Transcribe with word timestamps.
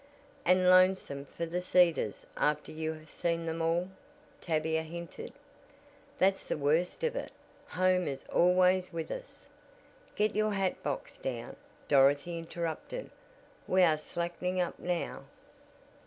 "And 0.45 0.67
lonesome 0.67 1.25
for 1.25 1.45
the 1.45 1.61
Cedars 1.61 2.25
after 2.35 2.71
you 2.71 2.91
have 2.93 3.11
seen 3.11 3.45
them 3.45 3.61
all," 3.61 3.87
Tavia 4.41 4.81
hinted. 4.81 5.31
"That's 6.17 6.43
the 6.43 6.57
worst 6.57 7.03
of 7.03 7.15
it, 7.15 7.31
home 7.67 8.07
is 8.07 8.25
always 8.33 8.91
with 8.91 9.11
us" 9.11 9.45
"Get 10.15 10.33
your 10.35 10.53
hat 10.53 10.81
box 10.81 11.19
down," 11.19 11.55
Dorothy 11.87 12.39
interrupted. 12.39 13.11
"We 13.67 13.83
are 13.83 13.95
slackening 13.95 14.59
up 14.59 14.79
now." 14.79 15.25